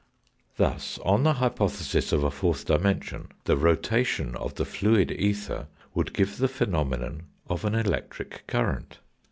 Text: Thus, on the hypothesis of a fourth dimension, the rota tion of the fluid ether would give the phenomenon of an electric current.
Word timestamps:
Thus, 0.57 0.97
on 1.05 1.21
the 1.21 1.33
hypothesis 1.33 2.11
of 2.11 2.23
a 2.23 2.31
fourth 2.31 2.65
dimension, 2.65 3.27
the 3.43 3.55
rota 3.55 4.03
tion 4.03 4.35
of 4.35 4.55
the 4.55 4.65
fluid 4.65 5.11
ether 5.11 5.67
would 5.93 6.11
give 6.11 6.37
the 6.37 6.47
phenomenon 6.47 7.27
of 7.47 7.65
an 7.65 7.75
electric 7.75 8.47
current. 8.47 8.97